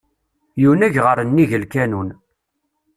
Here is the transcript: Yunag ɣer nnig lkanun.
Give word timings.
Yunag 0.61 0.95
ɣer 1.05 1.17
nnig 1.23 1.51
lkanun. 1.63 2.09